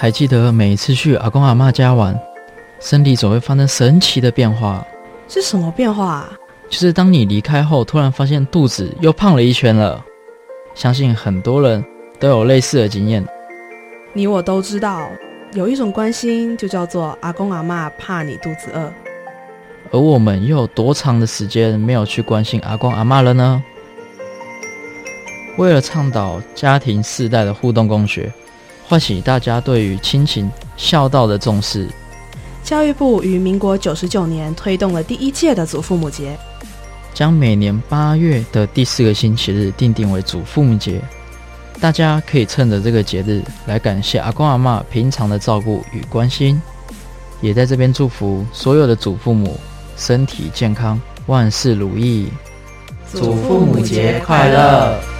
[0.00, 2.16] 还记得每一次去阿公阿妈家玩，
[2.78, 4.86] 身体总会发生神奇的变化。
[5.26, 6.32] 是什么变化啊？
[6.70, 10.00] 就是当你离开后，突然发现肚子又胖了一圈了。
[10.72, 11.84] 相信很多人
[12.20, 13.26] 都有类似的经验。
[14.12, 15.10] 你我都知道，
[15.52, 18.92] 有一种关心就叫做阿公阿妈怕你肚子饿。
[19.90, 23.60] 而我们又有多长的时间没有去关心阿公阿妈了呢？
[25.56, 28.32] 为了倡导家庭世代的互动共学，
[28.88, 31.86] 唤起大家对于亲情孝道的重视，
[32.64, 36.38] 教育部于民国九十九年推动了第一届的祖父母节，
[37.12, 41.02] 将每年八月的第四个星期日定定为祖父母节。
[41.80, 46.60] 大家可以趁着这个节日来感谢阿公阿妈平常的照顾与关心，
[47.42, 49.60] 也在这边祝福所有的祖父母
[49.98, 52.28] 身体健康，万事如意，
[53.12, 55.17] 祖父母节快乐！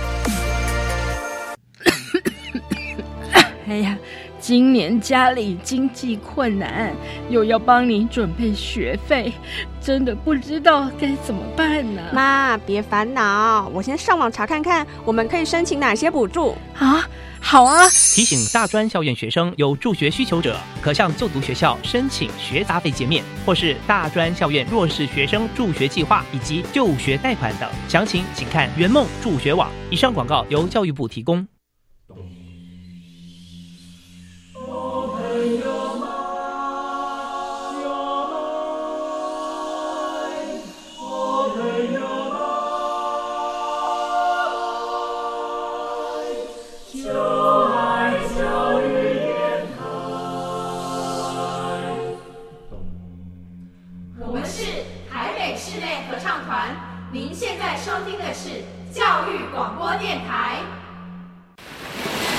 [4.49, 6.91] 今年家里经济困难，
[7.29, 9.30] 又要帮你准备学费，
[9.79, 12.01] 真的不知道该怎么办呢。
[12.15, 17.07] 妈，别烦恼，我先上网查看看，我们可以申请哪些补助啊？
[17.43, 17.87] 好啊！
[17.90, 27.68] 提醒大专校院学生有助学需求者，可向就读学校申请学杂费减免，或是大专校院弱势学生助学计划以及就学贷款等。
[27.87, 29.68] 详情请看圆梦助学网。
[29.90, 31.46] 以上广告由教育部提供。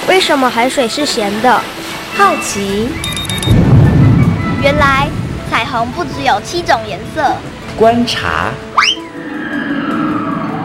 [0.07, 1.61] 为什么海水是咸的？
[2.17, 2.89] 好奇。
[4.61, 5.07] 原来
[5.49, 7.35] 彩虹不只有七种颜色。
[7.77, 8.51] 观察。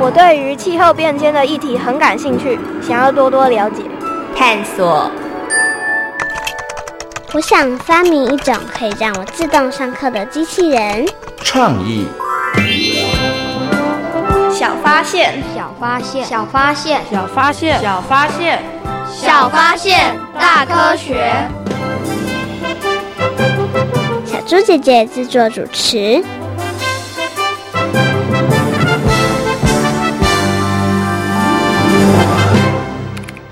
[0.01, 3.83] 我对于气候变迁的议题很感兴趣，想要多多了解。
[4.37, 5.11] 探索。
[7.33, 11.07] 我想发明一种可以让我自动上课的机器人。
[11.43, 12.07] 创意。
[14.65, 18.63] 小发现，小发现，小发现，小发现，小发现。
[19.13, 21.35] 小发现，大科学。
[24.25, 26.25] 小猪姐姐制作主持。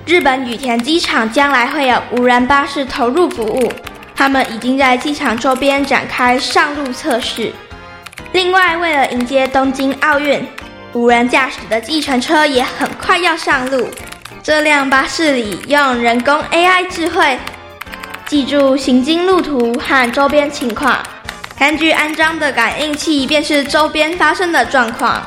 [0.06, 3.70] 日本羽田机场将来会有无人巴士投入服务，
[4.16, 7.52] 他们已经在机场周边展开上路测试。
[8.32, 10.42] 另外，为了迎接东京奥运，
[10.92, 13.88] 无人驾驶的计程车也很快要上路。
[14.42, 17.38] 这辆巴士里用人工 AI 智慧
[18.26, 20.98] 记住行经路途和周边情况，
[21.58, 25.22] 根据安装的感应器辨识周边发生的状况。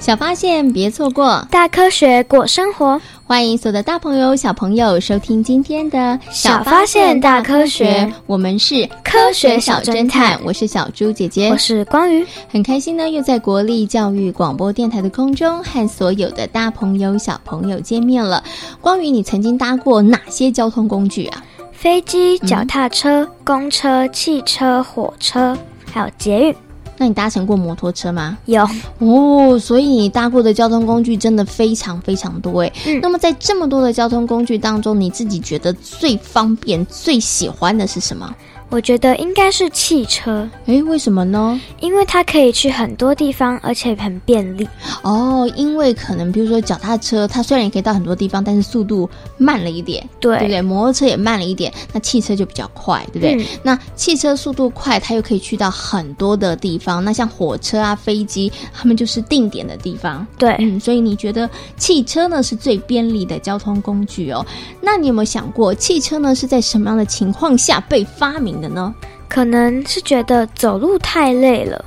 [0.00, 2.98] 小发现，别错过大科学过生活。
[3.26, 5.98] 欢迎所有的大朋友、小朋友收听今天的
[6.30, 10.40] 《小发现大科学》，我们是科学小侦探。
[10.42, 18.42] 我是小猪姐姐，我是光宇，很开心呢，又在国立教育广播电台的空中和所有的大朋友、小朋友见面了。
[18.80, 21.44] 光宇，你曾经搭过哪些交通工具啊？
[21.72, 25.54] 飞机、脚踏车、公车、汽车、火车，
[25.92, 26.54] 还有捷运。
[27.00, 28.36] 那你搭乘过摩托车吗？
[28.44, 28.62] 有
[28.98, 32.70] 哦，所以你搭过的交通工具真的非常非常多哎。
[33.00, 38.30] 那么在这么多的交通工具当中，你自己觉得最方便、最喜欢的是什么？
[38.70, 41.60] 我觉得应该是汽车，诶，为什么呢？
[41.80, 44.66] 因为它可以去很多地方，而且很便利。
[45.02, 50.62] 哦，因为可能比如说脚踏车，它虽然也可以到很多地方，但是速度慢了一点，对对不对？
[50.62, 53.44] 摩托车也慢了一点，那汽车就比较快，对不对？
[53.64, 57.04] 那汽车速度快，它又可以去到很多的地方。
[57.04, 60.24] 那像火车啊、飞机，他们就是定点的地方。
[60.38, 64.46] 对，嗯，所以你觉得汽车呢是最便利的交通工具哦？
[64.80, 68.59] 那你有没有想过，汽车呢是在什么样的情况下被发明？
[68.60, 68.94] 的呢，
[69.28, 71.84] 可能是觉得走路太累了，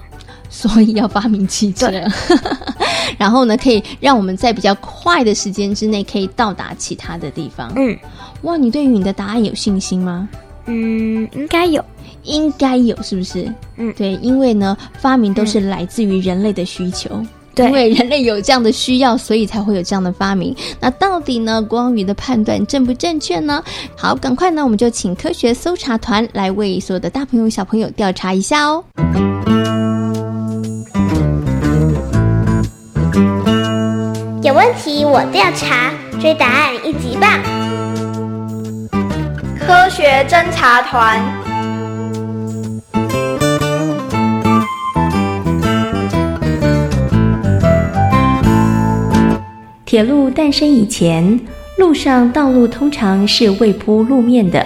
[0.50, 1.92] 所以要发明汽车。
[3.18, 7.72] 然后呢，可以让我们在比较快的时间之内可以到达其他的地方。
[7.76, 7.98] 嗯，
[8.42, 10.28] 哇，你对于你的答案有信心吗？
[10.66, 11.84] 嗯，应该有，
[12.24, 13.54] 应该有，是不是？
[13.78, 17.10] 嗯，对，因为呢，发明都是来自于人类的需求。
[17.10, 20.56] 对，因为人类有这样的需要，所以才会有这样的发明。
[20.80, 23.64] 那到底呢，光宇的判断正不正确呢？
[23.96, 28.84] 好，赶快呢，我们就请科学搜查团来为所有的大朋友、小朋友调查一下哦。
[34.42, 37.40] 有问题我调查，追答案一级棒！
[39.60, 41.43] 科学侦查团。
[49.94, 51.40] 铁路诞生以前，
[51.78, 54.66] 路上道路通常是未铺路面的，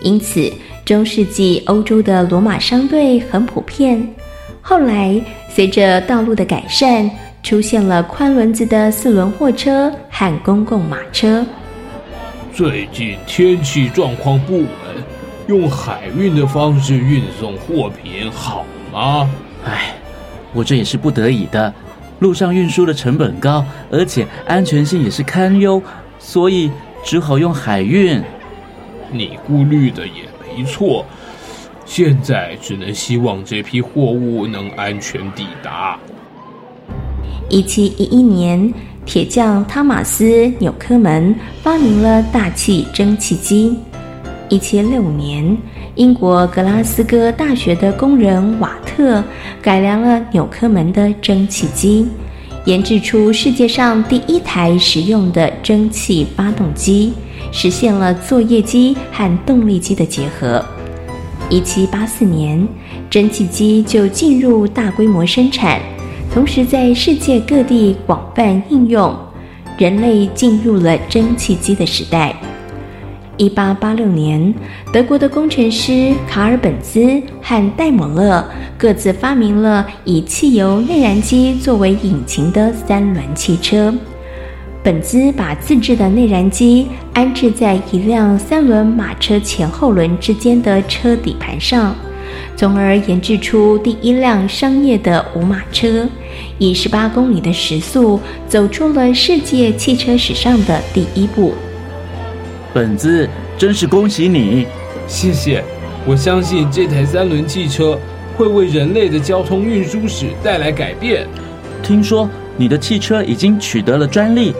[0.00, 0.48] 因此
[0.84, 4.00] 中世纪欧洲的罗马商队很普遍。
[4.62, 7.10] 后来，随着道路的改善，
[7.42, 11.44] 出现了宽轮子的四轮货车和公共马车。
[12.54, 14.68] 最近天气状况不稳，
[15.48, 19.28] 用海运的方式运送货品好吗？
[19.64, 19.96] 唉，
[20.52, 21.74] 我这也是不得已的。
[22.20, 25.82] 路上运输的成本高，而且安全性也是堪忧，
[26.18, 26.70] 所以
[27.04, 28.22] 只好用海运。
[29.10, 31.04] 你顾虑的也没错，
[31.84, 35.98] 现在只能希望这批货物能安全抵达。
[37.48, 38.72] 一七一一年，
[39.04, 40.24] 铁匠汤马斯·
[40.60, 43.76] 纽科门发明了大气蒸汽机。
[44.50, 45.56] 一七六五年。
[45.94, 49.22] 英国格拉斯哥大学的工人瓦特
[49.60, 52.06] 改良了纽科门的蒸汽机，
[52.64, 57.12] 研制出世界上第一台实用的蒸汽发动机，
[57.50, 60.64] 实现了作业机和动力机的结合。
[61.48, 62.66] 一七八四年，
[63.10, 65.80] 蒸汽机就进入大规模生产，
[66.32, 69.14] 同时在世界各地广泛应用，
[69.76, 72.34] 人类进入了蒸汽机的时代。
[73.40, 74.54] 一八八六年，
[74.92, 77.00] 德国的工程师卡尔本兹
[77.40, 78.46] 和戴姆勒
[78.76, 83.94] 各自发明了以汽油内燃机作为引擎的三轮汽车。
[84.82, 91.96] 本兹把自制的内燃机安置在一辆三轮马车前后轮之间的车底盘上，
[92.54, 96.06] 从而研制出第一辆商业的五马车，
[96.58, 101.54] 以十八公里的时速走出了世界汽车史上的第一步。
[102.72, 103.28] 本子，
[103.58, 104.64] 真是恭喜你！
[105.08, 105.64] 谢谢。
[106.06, 107.98] 我相信这台三轮汽车
[108.36, 111.26] 会为人类的交通运输史带来改变。
[111.82, 114.54] 听说你的汽车已经取得了专利？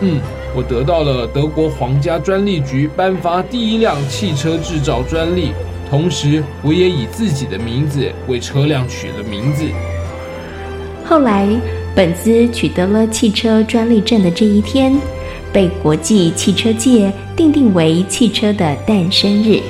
[0.00, 0.18] 嗯，
[0.56, 5.52] 我得到了德国皇家专利局颁发第一辆汽车制造专利，
[5.88, 9.64] 同时我也以自己的名字为车辆取了名字。
[11.04, 11.48] 后来，
[11.94, 14.98] 本兹取得了汽车专利证的这一天。
[15.52, 19.60] 被国际汽车界定定为汽车的诞生日。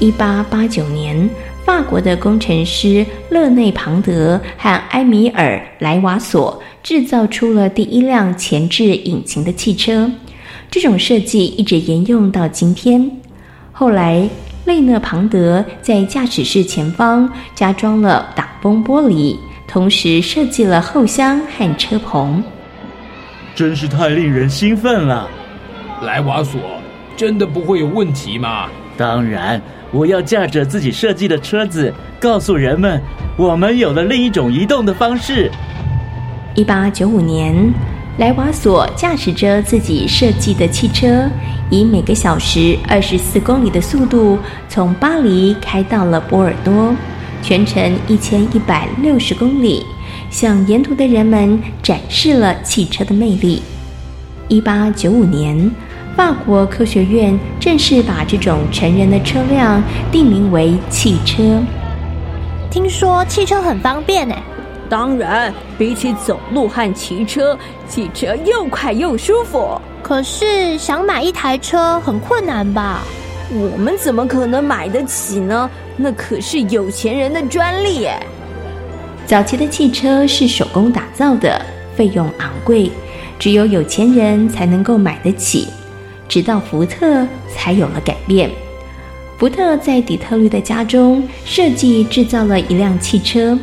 [0.00, 1.28] 一八八九年，
[1.64, 10.10] 法国的工程师勒内庞德和埃米尔莱瓦索制造出了第一辆前置引擎的汽车。
[10.70, 13.10] 这种设计一直沿用到今天。
[13.70, 14.28] 后来，
[14.64, 19.36] 勒内庞德在驾驶室前方加装了挡风玻璃，
[19.68, 22.42] 同时设计了后箱和车棚。
[23.54, 25.28] 真是太令人兴奋了，
[26.02, 26.60] 莱瓦索，
[27.16, 28.66] 真的不会有问题吗？
[28.96, 29.62] 当然，
[29.92, 33.00] 我要驾着自己设计的车子，告诉人们，
[33.36, 35.48] 我们有了另一种移动的方式。
[36.56, 37.72] 一八九五年，
[38.18, 41.28] 莱瓦索驾驶着自己设计的汽车，
[41.70, 44.36] 以每个小时二十四公里的速度，
[44.68, 46.92] 从巴黎开到了波尔多，
[47.40, 49.86] 全程一千一百六十公里。
[50.34, 53.62] 向沿途的人们展示了汽车的魅力。
[54.48, 55.70] 一八九五年，
[56.16, 61.62] 法国科学院正式把这种成人的车辆定名为汽车。
[62.68, 64.34] 听说汽车很方便呢？
[64.90, 67.56] 当然，比起走路和骑车，
[67.88, 69.80] 汽车又快又舒服。
[70.02, 73.04] 可是想买一台车很困难吧？
[73.52, 75.70] 我们怎么可能买得起呢？
[75.96, 78.18] 那可是有钱人的专利耶！
[79.26, 81.60] 早期的汽车是手工打造的，
[81.96, 82.90] 费用昂贵，
[83.38, 85.68] 只有有钱人才能够买得起。
[86.28, 88.50] 直到福特才有了改变。
[89.38, 93.58] 福特在底特律的家中设计制造了一辆汽车。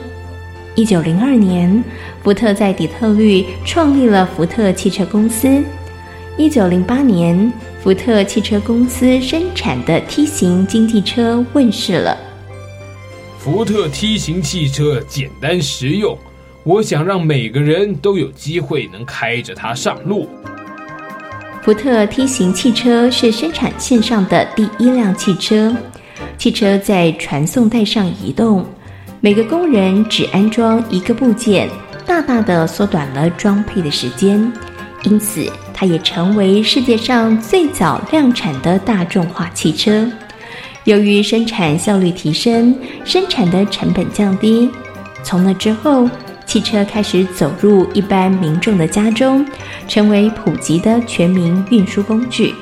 [0.76, 1.84] 一九零二年，
[2.24, 5.64] 福特在底特律创立了福特汽车公司。
[6.38, 7.52] 一九零八年，
[7.84, 12.18] 福特汽车公司生产的 T 型经济车问世了。
[13.44, 16.16] 福特 T 型汽车简单实用，
[16.64, 20.30] 我想让每个人都有机会能开着它上路。
[21.64, 25.76] 福特 T 型汽车是生产线上的第一辆汽车，
[26.38, 28.64] 汽车在传送带上移动，
[29.22, 31.68] 每个工人只安装一个部件，
[32.06, 34.54] 大大的缩短了装配的时间，
[35.02, 40.08] 因此它也成为世界上最早量产的大众化汽车。
[40.86, 44.70] 由于生产效率提升，生产的成本降低，
[45.24, 46.10] 从那之后，
[46.46, 49.46] 汽车开始走入一般民众的家中，
[49.88, 52.56] 成为普及的全民运输工具。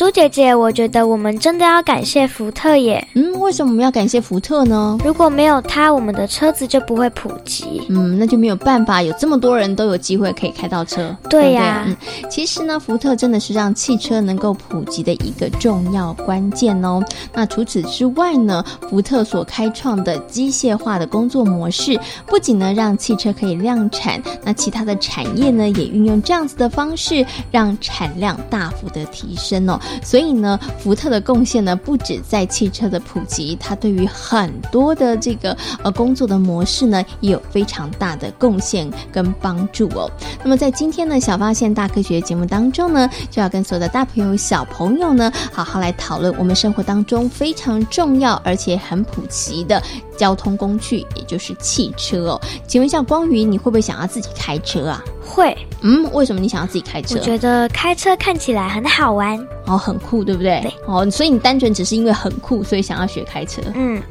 [0.00, 3.06] 猪姐姐，我觉得我们真的要感谢福特耶。
[3.12, 4.96] 嗯，为什么我们要感谢福特呢？
[5.04, 7.82] 如果没有它，我们的车子就不会普及。
[7.90, 11.14] 嗯，那就没有办法，有这么多人都有机会可以开到车。
[11.28, 11.94] 对呀，嗯，
[12.30, 17.04] 其实呢，福特真的是让汽车能够普及的一个重要关键哦。
[17.34, 29.78] 那除此之外呢，福特所开创的机械化的工作模式，不仅呢让汽车可以量产，那其他的产业呢也运用这样子的方式，让产量大幅的提升哦。
[30.02, 40.10] 所以呢，福特的贡献呢，不止在汽车的普及，它对于很多的这个呃工作的模式呢，也有非常大的贡献跟帮助哦。
[40.42, 49.82] 那么在今天呢，小发现大科学节目当中呢，就要跟所有的大朋友、小朋友呢，好好来讨论我们生活当中非常重要而且很普及的
[50.16, 52.40] 交通工具，也就是汽车哦。
[52.66, 55.02] 请问一下，光宇，你会不会想要自己开车啊？
[55.20, 55.56] 会。
[55.82, 57.18] 嗯，为什么你想要自己开车？
[57.18, 60.60] 我觉得开车看起来很好玩，哦，很酷，对不对？
[60.60, 60.74] 对。
[60.86, 63.62] 哦，所以你单纯只是因为很酷，所以想要学开车。
[63.74, 64.02] 嗯。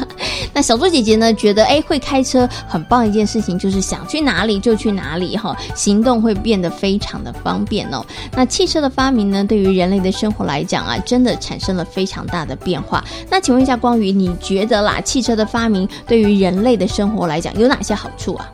[0.54, 1.32] 那小猪姐姐呢？
[1.34, 8.04] 觉得哎，会开车很棒一件事情，就是想去哪里就去哪里哈，行动会变得非常的方便哦。
[8.34, 13.04] 那汽车的发明呢，对于人类的生活来讲啊，真的产生了非常大的变化。
[13.28, 18.50] 那请问一下光宇，你觉得啦，汽车的发明对于人类的生活来讲有哪些好处啊？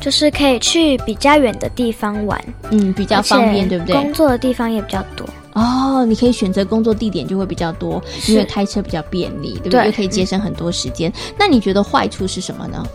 [0.00, 3.94] 就是可以去比较远的地方玩，嗯，比较方便，对不对？
[3.94, 9.86] 工作的地方也比较多哦，你可以选择工作地点就会比较多，因为开车比较便利，对不对？
[9.86, 11.12] 又可以节省很多时间。
[11.36, 12.86] 那你觉得坏处是什么呢？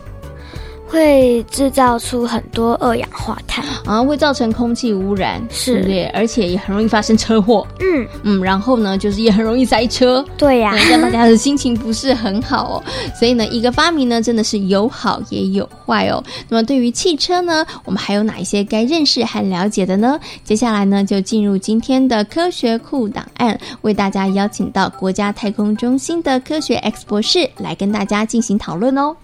[0.94, 6.08] 会制造出很多二氧化碳啊，会造成空气污染，是？
[6.14, 7.66] 而且也很容易发生车祸。
[7.80, 10.24] 嗯嗯，然后呢，就是也很容易塞车。
[10.38, 12.84] 对呀，让大家的心情不是很好哦。
[13.18, 16.24] 所以呢，一个发明呢，真的是有好也有坏哦。
[16.48, 20.20] 那么对于汽车呢，我们还有哪一些该认识和了解的呢？
[20.44, 29.16] 接下来呢，就进入今天的科学库档案，为大家邀请到国家太空中心的科学 X 博士来跟大家进行讨论哦。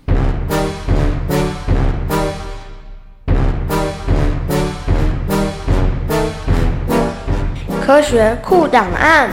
[7.89, 9.27] 科学库档案。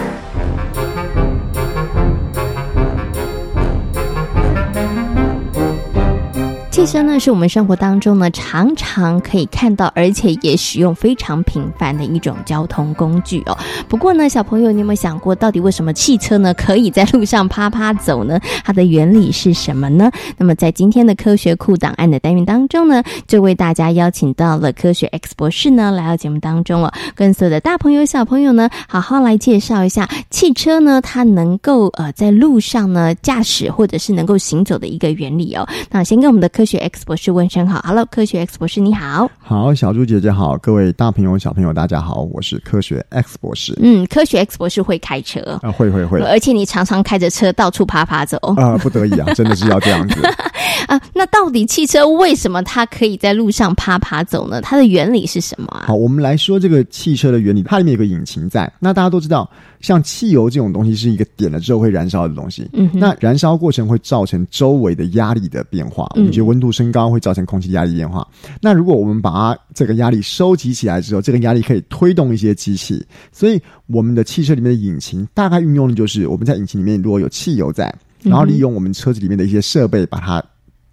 [6.77, 13.57] 汽车呢，是我们生活当中呢常常可以看到，而且也使用非常频繁的一种交通工具哦。
[13.89, 18.39] 不过呢，小朋友，你有没有想过，到底为什么汽车呢可以在路上啪啪走呢？
[18.63, 20.11] 它的原理是什么呢？
[20.37, 35.67] 那么在今天的科学库档案的单元当中呢，就为大家邀请到了科学 X 博士呢来到节目当中哦，跟所有的大朋友小朋友呢好好来介绍一下汽车呢它能够呃在路上呢驾驶或者是能够行走的一个原理哦。
[35.91, 43.79] 那先跟我们的科学 X 博士问声好，Hello，科学 X 博士你好，好，小猪姐姐好，各位大朋友小朋友大家好，我是科学 X 博士。
[43.81, 50.21] 嗯，科学 X 博士会开车啊，会会会，而且你常常开着车到处爬爬走啊，不得已啊， 真的是要这样子
[50.89, 51.01] 啊。
[51.15, 54.61] 那到底汽车为什么它可以在路上爬爬走呢？
[54.61, 55.85] 它的原理是什么啊？
[55.87, 58.71] 好，我们来说这个汽车的原理，它里面有个引擎在。
[58.81, 59.49] 那大家都知道，
[59.87, 68.27] 像汽油这种东西是一个点了之后会燃烧的东西，嗯，那燃烧过程会造成周围的压力的变化，我们觉得温度升高会造成空气压力变化。
[68.61, 80.43] 那如果我们把它这个压力收集起来之后，这个压力可以推动一些机器，所以我们的汽车里面的引擎大概运用的就是我们在引擎里面如果有汽油在，然后利用我们车子里面的一些设备把它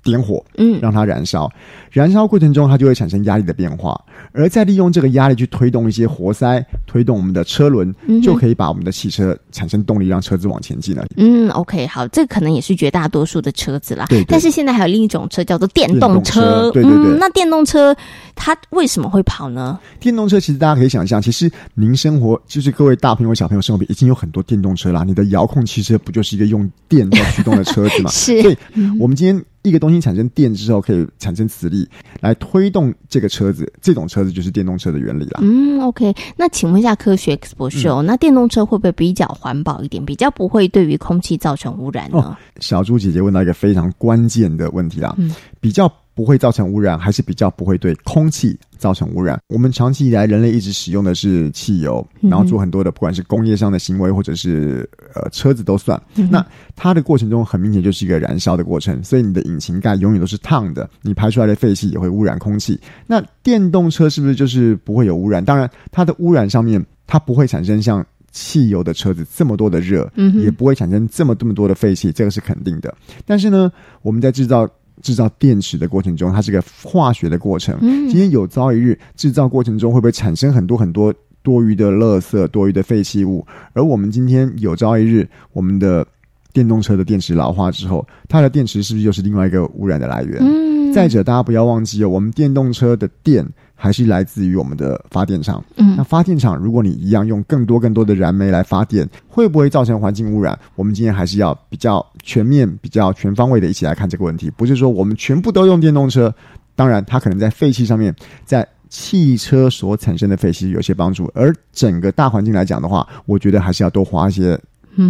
[0.03, 1.49] 点火，嗯，让它燃烧。
[1.91, 3.99] 燃烧过程中它就会产生压力的变化，
[4.31, 11.05] 而再利用这个压力去推动一些活塞，推动我们的车轮，就可以把我们的汽车产生动力，让车子往前进了。
[11.17, 14.05] 嗯，OK，好，这可能也是绝大多数的车子啦。
[14.09, 16.71] 对，但是现在还有另一种车叫做电动车。
[16.71, 17.95] 对对对，那电动车
[18.35, 19.79] 它为什么会跑呢？
[19.99, 25.03] 电动车其实大家可以想象，其实您生活就是各位大朋友小朋友生活里已经有很多电动车啦。
[25.03, 28.09] 你的遥控汽车不就是一个用电在驱动的车子嘛？
[28.11, 28.41] 是。
[28.41, 28.57] 所以
[28.99, 31.87] 我们今天一个东西产生电之后，可以产生磁力
[32.21, 35.39] 来推动这个车子，这种车子就是电动车的原理啦。
[35.41, 42.17] 嗯，OK，那请问一下科学 X 博士哦，那电动车会不会比较环保一点，比较不会对于空气造成污染呢？
[42.17, 45.91] 哦，小猪姐姐问到一个非常关键的问题啦，嗯，比较。
[46.15, 49.39] 不会造成污染，还是比较不会对空气造成污染。
[49.47, 55.99] 我们长期以来，人类一直使用的是汽油，然后做很多的，不管是工业上的行为，或者是呃车子都算。
[56.29, 62.79] 那它的过程中很明显就是一个燃烧的过程，所以你的引擎盖永远都是烫的，你排出来的废气也会污染空气。
[63.07, 65.43] 那电动车是不是就是不会有污染？
[65.43, 72.93] 当然，它的污染上面它不会产生像汽油的车子这么多的热，嗯也不会产生这么这么多的废气，这个是肯定的。
[73.25, 73.71] 但是呢，
[74.03, 74.69] 我们在制造。
[75.03, 77.77] 制造电池的过程中，它是个化学的过程。
[77.81, 83.45] 嗯，今天有朝一日制造过程中会不会产生很多很多多余的垃圾、多余的废弃物。
[83.73, 86.07] 而我们今天有朝一日，我们的
[86.51, 90.39] 电动车的电池老化之后，它的电池是不是又是另外一个污染的来源？
[90.41, 95.63] 嗯，再者，大家不要忘记哦，我们电动车的电还是来自于我们的发电厂。
[95.77, 100.57] 嗯，那发电厂，如果你一样用更多更多的燃煤来发电，会不会造成环境污染？
[100.75, 104.51] 我们今天还是要比较全面、比较全方位的一起来看这个问题。
[104.51, 106.33] 不是说我们全部都用电动车，
[106.75, 114.59] 当然它可能在废气上面，在汽车所产生的废气有些帮助，而整个大环境来讲的话，我觉得还是要多花一些。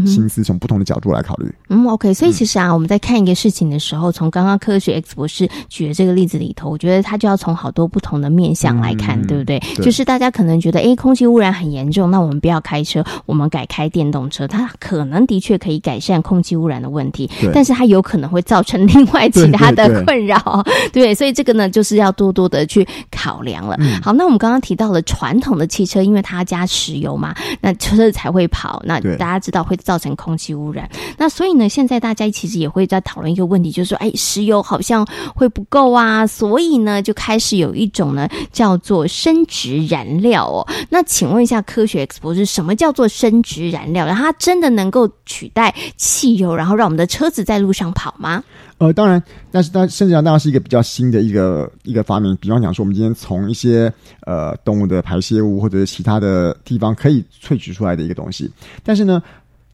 [0.06, 1.54] 心思从不同的角度来考虑。
[1.70, 9.60] 嗯，OK，所以其实啊，我们在看一个事情的时候，从刚刚科学 X 博士举的这个例子里头，我觉得他就要从好多不同的面向来看，对不对？
[9.82, 20.64] 就是大家可能觉得，哎，空气污染很严重，那我们不要开车，我们改开电动车，它可能的确可以改善空气污染的问题，但是它有可能会造成另外 其他的困扰，
[20.94, 23.78] 对，所以这个呢，就是要多多的去考量了。
[24.02, 29.73] 好，那我们刚刚提到了传统的汽车，因为它加石油嘛，那车才会跑，那大家知道会。
[29.74, 30.88] 会造成空气污染，
[31.18, 40.68] 那所以呢，现在大家其实也会在讨论一个问题，就是说，哎，石油好像会不够啊，所以呢，就开始有一种呢叫做生殖燃料哦。
[40.90, 44.08] 那请问一下，科学 X 博士，什么叫做生殖燃料？
[44.08, 48.44] 它真的能够取代汽油，然后让我们的车子在路上跑吗？
[48.78, 52.36] 呃，当然，但是它生殖燃料是一个比较新的一个一个发明。
[52.38, 53.92] 比方讲说，我们今天从一些
[54.26, 58.52] 呃动物的排泄物或者是其他的地方可以萃取出来的一个东西，
[58.84, 59.24] 但是呢。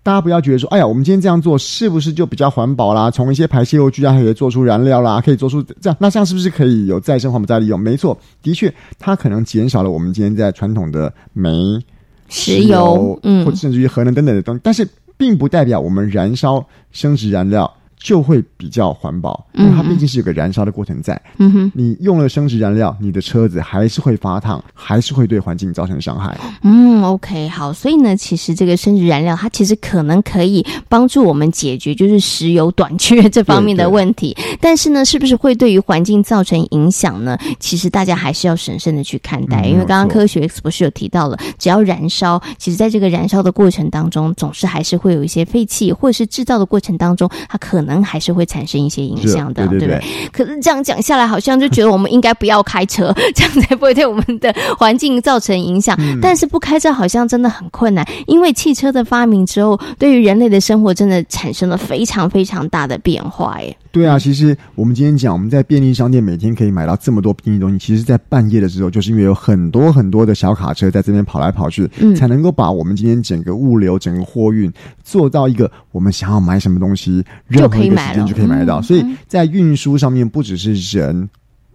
[0.10, 3.12] 大家不要觉得说，哎呀，我们今天这样做是不是就比较环保啦？
[3.12, 7.80] 从一些排泄物居然可以做出燃料啦，可以做出这样，那这样是不是可以有再生环保再利用？
[7.80, 11.80] 没错，的确，它可能减少了我们今天在传统的煤、
[12.28, 17.72] 石油，嗯，或甚至于核能等等的东西，但是并不代表我们燃烧生殖燃料。
[18.02, 21.22] 就会比较环保，因为它毕竟是有个燃烧的过程在。
[21.38, 26.38] 嗯哼，你用了生殖燃料，你的车子还是会发烫，还是会对环境造成伤害。
[26.64, 37.38] 嗯，OK，好，所以呢，其实这个生殖燃料它其实可能可以帮助我们解决就是石油短缺这方面的 问题，但是呢，是不是会对于环境造成影响呢？
[37.60, 47.89] 其实大家还是要审慎的去看待，因为刚刚科学 X 博士有提到了，只要燃烧，其实在这个燃烧的过程当中，总是还是会有一些废气，或者是制造的过程当中，它可能。
[47.90, 50.00] 可能还是会产生一些影响的，对不对？
[50.32, 55.98] 可是这样讲下来，好像就觉得我们应该不要开车， 这样才不会对我们的环境造成影响。
[56.22, 63.56] 但是不开车好像真的很困难，因为汽车的发明之后，对于人类的生活真的产生了非常非常大的变化。
[63.58, 74.72] 哎，对啊，其实我们今天讲，我们在便利商店每天可以买到这么多便利东西，其实，在半夜的时候，就是因为有很多很多的小卡车在这边跑来跑去，嗯才能够把我们今天整个物流、整个货运
[75.04, 78.82] 做到一个我们想要买什么东西，任何一个时间就可以买得到。
[78.82, 81.30] 所以在运输上面，不只是人、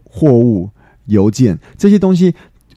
[0.04, 0.70] 货物、
[1.06, 2.34] 邮件这些东西。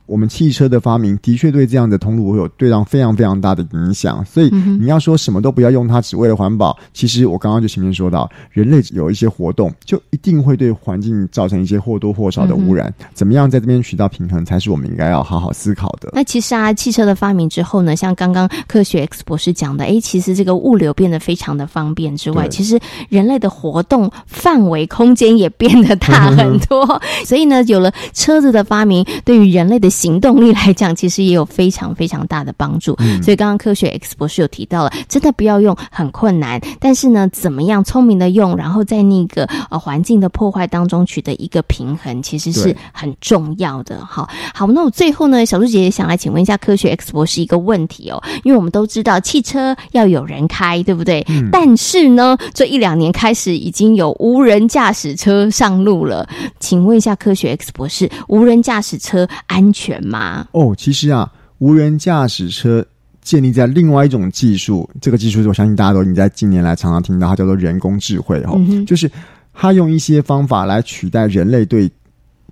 [0.08, 16.10] 我们汽车的发明的确对这样的通路会有对上非常非常大的影响，所以你要说什么都不要用它，只为了环保，其实我刚刚就前面说到，人类有一些活动就一定会对环境造成一些或多或少的污染，怎么样在这边取到平衡，才是我们应该要好好思考的。
[16.14, 32.96] 那其实啊，汽车的发明之后呢，像刚刚科学 X 博士讲的，哎，其实这个物流变得非常的方便之外，其实人类的活动范围空间也变得大很多， 所以呢，有了车子的发明，对于人类的行动力来讲，其实也有非常非常大的帮助。
[33.24, 44.06] 所以刚刚科学 X 博士有提到了，真的不要用很困难，但是呢，怎么样聪明的用，然后在那个呃环境的破坏当中取得一个平衡，其实是很重要的。
[44.06, 51.26] 好，好，那我最后呢，小猪姐姐想来请问一下科学 X 博士一个问题哦，因为我们都知道汽车要有人开，对不对？
[51.52, 56.28] 但是呢，这一两年开始已经有无人驾驶车上路了，
[56.60, 60.48] 请问一下科学 X 博士，无人驾驶车安全吗？
[60.52, 62.86] 哦，其实啊，无人驾驶车
[63.22, 69.10] 建立在另外一种技术，这个技术我相信大家都已经在近年来常常听到，它叫做人工智慧哦，就是
[69.54, 71.92] 它用一些方法来取代人类对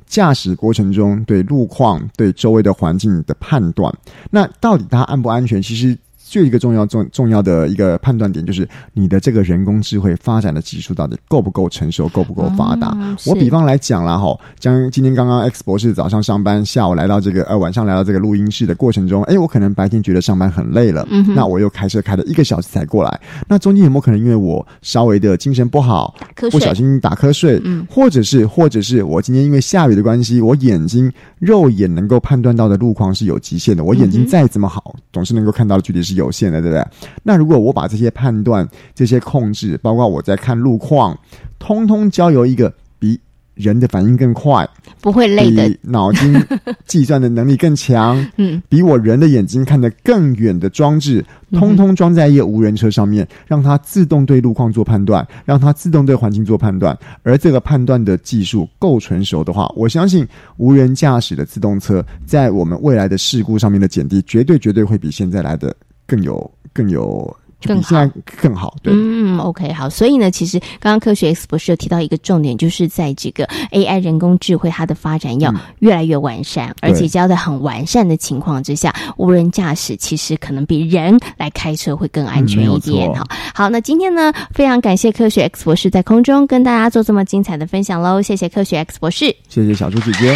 [0.06, 3.93] 驾驶过程中对路况、对周围的环境的判断。
[4.30, 5.62] 那到底它安不安全？
[5.62, 5.98] 其实。
[6.36, 12.93] 就一个重要重重要的一个判断点，就是你的这个人工智慧发展的技术到底够不够成熟，够不够发达？
[13.26, 26.13] 我比方来讲啦，哈，将今天刚刚 X 博士早上上班，下午来到这个呃晚上来到这个录音室的过程中，哎，我可能白天觉得上班很累了，嗯那我又开车开了一个小时才过来，那中间有没有可能因为我稍微的精神不好，
[26.52, 36.24] 不小心打瞌睡，嗯或者是或者是我今天因为下雨的关系，我眼睛肉眼能够判断到的路况是有极限的，我眼睛再怎么好，总是能够看到的距离是有。
[36.25, 36.85] 有限的，对不对？
[37.23, 41.17] 那如果我把这些判断、这些控制，包括我在看路况，
[41.59, 43.17] 通通交由一个比
[43.53, 44.67] 人的反应更快，
[44.99, 46.35] 不会累的比，脑筋
[46.85, 56.97] 计算的能力更强， 嗯，比我人的眼睛看得更远的装置，嗯通通装在一个无人车上面，让它自动对路况做判断，让它自动对环境做判断。
[57.23, 65.73] 而这个判断的技术够成熟的话，我相信无人驾驶的自动车在我们未来的事故上面的减低，绝对绝对会比现在来的
[66.06, 67.36] 更有更有。
[67.65, 68.08] 更好
[68.39, 83.12] 更好，对，嗯，OK，好，所以呢，其实刚刚科学 X 博士有提到一个重点，就是在这个 AI 人工智慧它的发展要越来越完善，嗯而且只要在很完善的情况之下，无人驾驶其实可能比人来开车会更安全一点
[83.56, 89.36] 好，那今天呢，非常感谢科学 X 博士在空中跟大家做这么精彩的分享喽，谢谢科学 X 博士。
[89.50, 90.36] 谢谢小猪姐姐。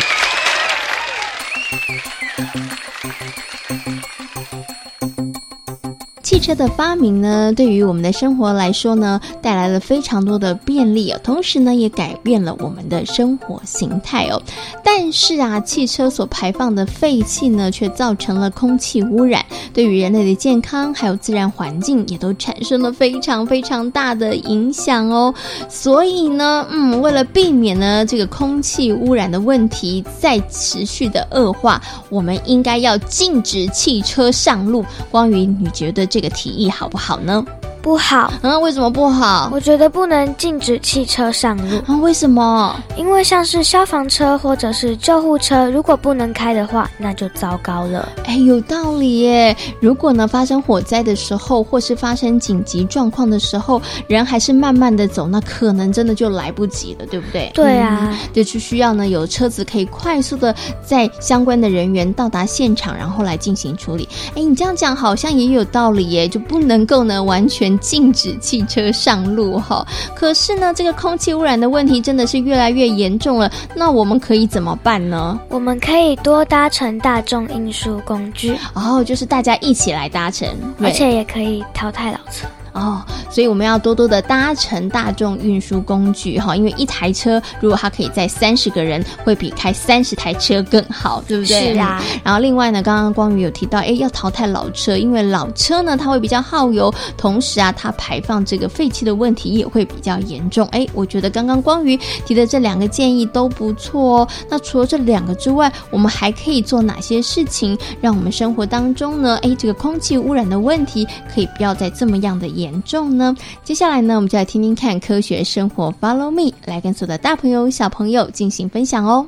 [6.40, 14.42] 车的发明呢，对于我们的生活来说呢，带来了非常多的便利哦，同时呢，也改变了我们的生活形态哦。
[14.84, 25.34] 但是啊，汽车所排放的废气呢，却造成了空气污染，对于人类的健康还有自然环境也都产生了非常非常大的影响哦。
[25.68, 34.86] 所以呢，嗯，为了避免呢这个空气污染的问题再持续的恶化，我们应该要禁止汽车上路。
[35.12, 37.44] 关于，你觉得这个提议好不好呢？
[37.82, 38.32] 不好。
[38.42, 39.50] 嗯，为什么不好？
[39.52, 41.96] 我觉得不能禁止汽车上路啊？
[42.02, 42.76] 为什么？
[42.98, 48.10] 因为像是消防车或者是救护车，如果不能开的话，那就糟糕了。
[48.26, 49.56] 哎，有道理耶！
[49.80, 57.52] 如果呢发生火灾的时候，或是发生紧急状况的时候，人还是慢慢的走，那可能真的就来不及了，对不对？
[57.54, 64.08] 对啊，就需要呢有车子可以快速的在相关的人员到达现场，然后来进行处理。
[64.36, 67.69] 哎，你这样讲好像也有道理耶，就不能够呢完全。
[67.80, 73.52] 禁止汽车上路哈，可是呢，这个空气污染的问题真的是越来越严重了。
[73.76, 75.40] 那我们可以怎么办呢？
[75.50, 80.50] 我们可以多搭乘大众运输工具，哦，就是大家一起来搭乘，
[80.82, 82.48] 而且也可以淘汰老车。
[82.74, 91.74] 哦，所以我们要多多的搭乘大众运输工具哈，因为一台车如果它可以载三十个人，会比开三十台车更好，对不对？
[91.74, 92.04] 是啊。
[92.24, 100.68] 然后另外呢，刚刚光宇有提到，哎，要淘汰老车，因为老车呢它会比较耗油，同时啊它排放这个废气的问题也会比较严重。
[100.68, 104.28] 哎，我觉得刚刚光宇提的这两个建议都不错哦。
[104.50, 113.36] 那除了这两个之外，我们还可以做哪些事情，让我们生活当中呢，哎，这个空气污染的问题可以不要再这么样的严重呢？
[113.64, 119.26] 接下来呢，我们就来听听看科学生活，Follow me，来跟所有的大朋友、小朋友进行分享哦。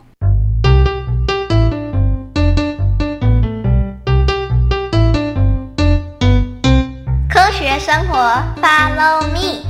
[7.30, 8.18] 科学生活
[8.62, 9.62] ，Follow me。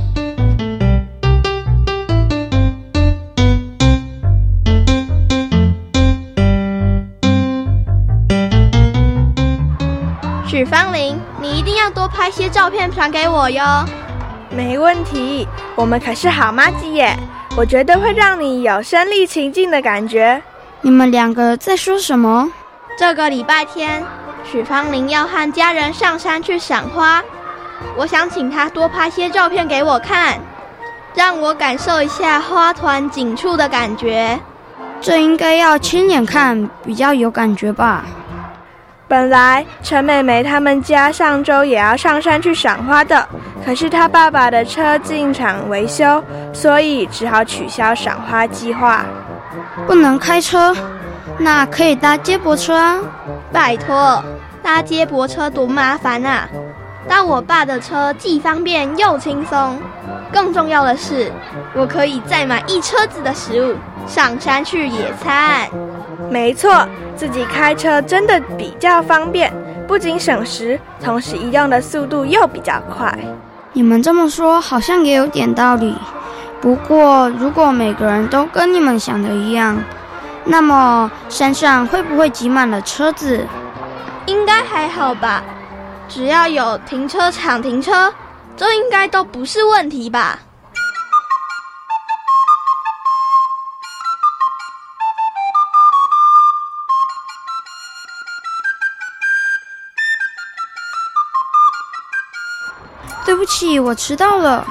[10.46, 11.31] 许芳玲，你
[11.62, 13.62] 一定要多拍些照片传给我哟。
[14.50, 15.46] 没问题，
[15.76, 17.16] 我们可是好妈鸡耶！
[17.56, 20.42] 我绝对会让你有身临其境的感觉。
[20.80, 22.50] 你们两个在说什么？
[22.98, 24.02] 这个礼拜天，
[24.44, 27.22] 许芳玲要和家人上山去赏花，
[27.96, 30.40] 我想请她多拍些照片给我看，
[31.14, 34.36] 让我感受一下花团锦簇的感觉。
[35.00, 38.04] 这应该要亲眼看比较有感觉吧。
[39.08, 43.28] 本来陈美美他们家上周也要上山去赏花的，
[43.64, 49.04] 可是她爸爸的车进厂维修，所以只好取消赏花计划。
[49.86, 50.74] 不能开车，
[51.38, 52.98] 那可以搭接驳车啊！
[53.52, 54.22] 拜托，
[54.62, 56.48] 搭接驳车多麻烦啊！
[57.06, 59.78] 搭我爸的车既方便又轻松，
[60.32, 61.30] 更重要的是，
[61.74, 63.74] 我可以再买一车子的食物
[64.06, 65.68] 上山去野餐。
[66.32, 69.52] 没错，自己开车真的比较方便，
[69.86, 73.16] 不仅省时，同时移动的速度又比较快。
[73.74, 75.94] 你们这么说好像也有点道理。
[76.62, 79.76] 不过，如果每个人都跟你们想的一样，
[80.44, 83.46] 那么山上会不会挤满了车子？
[84.24, 85.42] 应该还好吧，
[86.08, 88.10] 只要有停车场停车，
[88.56, 90.38] 这应该都不是问题吧。
[103.52, 104.66] 起，我迟到了。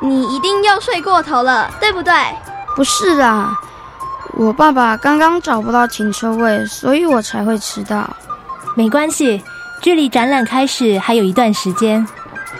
[0.00, 2.12] 你一定又睡过头了，对不对？
[2.74, 3.56] 不是啦，
[4.34, 8.08] 我爸爸刚刚找不到停车位，所以我才会迟到。
[8.74, 9.42] 没关系，
[9.80, 12.04] 距离展览开始还有一段时间。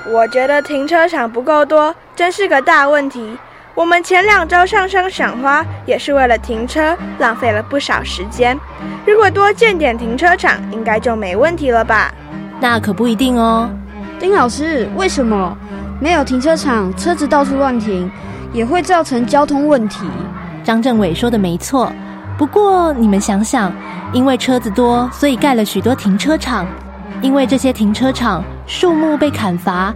[0.06, 3.36] 我觉得停车场不够多，真是个大问题。
[3.74, 8.58] 我们前两周上山赏花也是为了停车，浪费了不少时间。
[9.06, 12.12] 如果多建点停车场，应该就没问题了吧？
[12.60, 13.68] 那可不一定哦。
[14.20, 15.56] 丁老师，为什么
[16.02, 18.10] 没有停车场，车子到处乱停，
[18.52, 20.04] 也会造成交通问题？
[20.64, 21.92] 张政委说的没错。
[22.36, 23.72] 不过你们想想，
[24.12, 26.66] 因为车子多，所以盖了许多停车场。
[27.20, 29.94] 因为这些停车场树木被砍伐，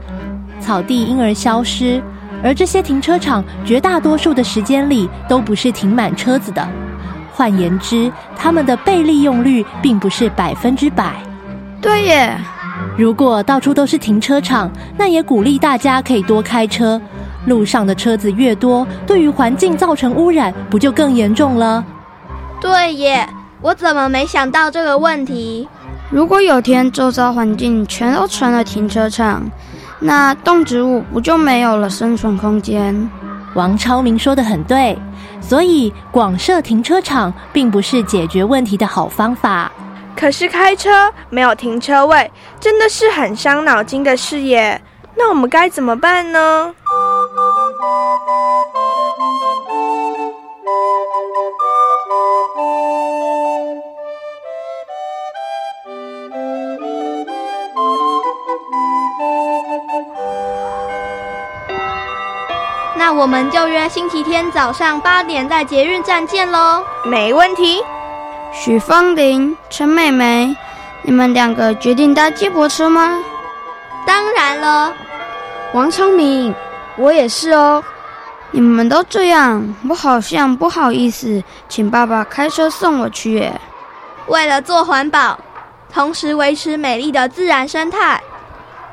[0.60, 2.00] 草地因而消失。
[2.40, 6.64] 而这些停车场绝大多数的时间里都不是停满车子的，
[7.32, 11.16] 换言之，他们的被利用率并不是百分之百。
[11.80, 12.38] 对耶，
[12.96, 17.00] 如果到处都是停车场，那也鼓励大家可以多开车。
[17.46, 21.84] 路上的车子越多，对于环境造成污染，不就更严重了？
[22.60, 23.28] 对耶，
[23.60, 25.68] 我怎么没想到这个问题？
[26.10, 29.42] 如果有天周遭环境全都成了停车场。
[29.98, 33.08] 那动植物不就没有了生存空间？
[33.54, 34.96] 王超明说的很对，
[35.40, 39.72] 所以广设停车场并不是解决问题的好方法。
[40.16, 44.80] 可是开车没有停车位，真的是很伤脑筋的事耶。
[45.14, 46.74] 那我们该怎么办呢？
[62.98, 66.82] 那我们就约星期天早上八点在捷运站见喽。
[67.04, 67.80] 没问题。
[68.58, 70.56] 许芳玲、陈美美，
[71.02, 73.22] 你们两个决定搭接驳车吗？
[74.06, 74.92] 当然了。
[75.74, 76.54] 王昌明，
[76.96, 77.84] 我也是哦。
[78.50, 83.60] 你们都这样，我好像不好意思请爸爸开车送我去耶。
[84.26, 85.38] 为了做环保，
[85.92, 88.20] 同时维持美丽的自然生态，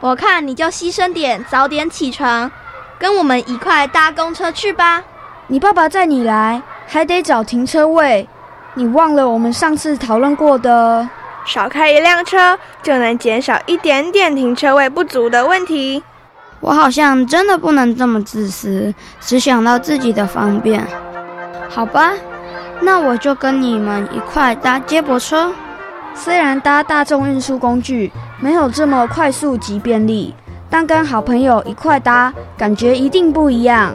[0.01, 2.51] 我看你就牺牲点，早点起床。
[2.99, 5.01] 跟我们一块搭公车去吧。
[5.47, 8.27] 你爸爸载你来，还得找停车位。
[8.75, 11.07] 你忘了我们上次讨论过的，
[11.45, 16.03] 少开一辆车就能减少一点点停车位不足的问题。
[16.59, 20.85] 我好像真的不能这么自私，只想到自己的方便。
[21.69, 22.13] 好吧，
[22.81, 25.51] 那我就跟你们一块搭接驳车。
[26.15, 30.33] 虽然搭大众运输工具没有这么快速及便利。
[30.69, 33.93] 但跟好朋友一块搭，感觉一定不一样。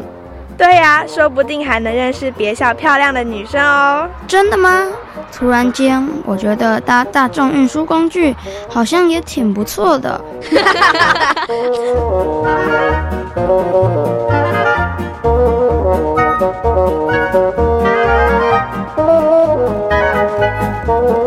[0.58, 4.06] 对呀，说不定还能认识别校漂亮的女生哦。
[4.26, 4.86] 真的吗？
[5.32, 8.34] 突然间，我觉得搭大众运输工具
[8.68, 10.20] 好像也挺不错的。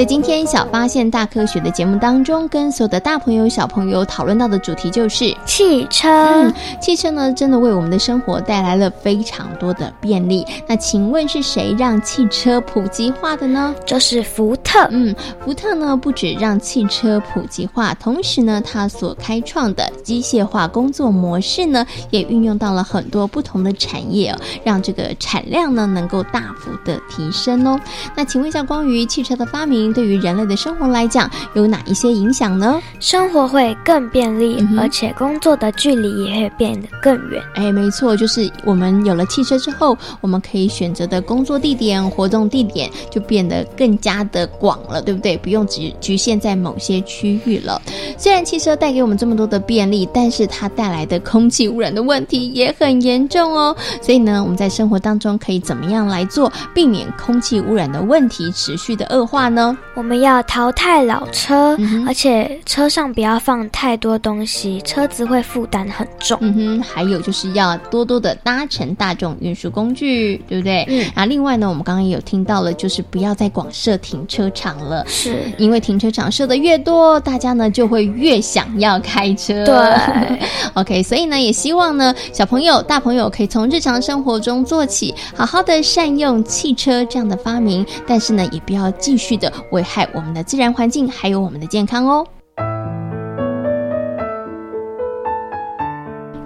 [0.00, 6.08] 在今天小发现大科学的节目当中，跟所有的大朋友小朋友讨论到的主题就是汽车。
[6.08, 10.42] 嗯，汽车呢，真的为我们的生活带来了非常多的便利。
[10.66, 13.74] 那请问是谁让汽车普及化的呢？
[13.84, 14.88] 就是福特。
[14.90, 27.78] 嗯，福特呢，不止让汽车普及化，同时呢，它所开创的机械化工作模式呢，也运用到了很多不同的产业哦，让这个产量呢，能够大幅的提升哦。
[28.16, 29.89] 那请问一下，关于汽车的发明？
[29.92, 32.80] 对于人类的生活来讲，有哪一些影响呢？
[33.00, 37.42] 生活会更便利，而且工作的距离也会变得更远。
[37.54, 45.36] 哎，没错，就是我们有了汽车之后，我们可以选择的工作地点、活动地点就变得更加的广了，对不对？
[45.38, 47.80] 不用只局限在某些区域了。
[48.18, 53.74] 虽然汽车带给我们这么多的便利，但是它带来的空气污染的问题也很严重哦。
[54.02, 59.76] 所以呢，我们在生活当中可以怎么样来做，避免空气污染的问题持续的恶化呢？
[59.94, 66.38] 我们要淘汰老车，而且车上不要放太多东西，车子会负担很重。
[66.40, 70.86] 嗯哼，还有就是要多多的搭乘大众运输工具，对不对？
[70.88, 71.04] 嗯。
[71.14, 79.64] 啊，另外呢，我们刚刚也有听到了，就是不要再广设停车场了，是因为停车场设的越多，大家呢就会越想要开车。
[79.66, 80.40] 对。
[80.74, 89.52] OK，所以呢，也希望呢，小朋友、大朋友可以从日常生活中做起，好好的善用汽车这样的发明，但是呢，也不要继续的。
[89.70, 92.26] 危害我们的自然环境，还有我们的健康哦。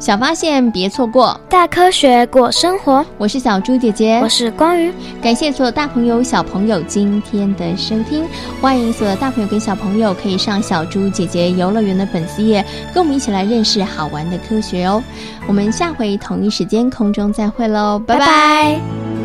[0.01, 3.03] 小发现，别错过大科学过生活。
[3.17, 4.93] 我是小猪姐姐，我是光宇。
[5.23, 8.23] 感谢所有大朋友、小朋友今天的收听。
[8.61, 15.03] 欢迎所有大朋友跟小朋友可以上小猪姐姐游乐园的粉丝页，跟我们一起来认识好玩的科学哦。
[15.47, 19.24] 我们下回同一时间空中再会喽，拜拜。